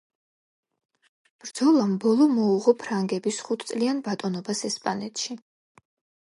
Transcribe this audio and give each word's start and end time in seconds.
ბრძოლამ 1.43 1.93
ბოლო 2.05 2.27
მოუღო 2.37 2.73
ფრანგების 2.85 3.43
ხუთწლიან 3.49 4.01
ბატონობას 4.09 4.65
ესპანეთში. 4.71 5.39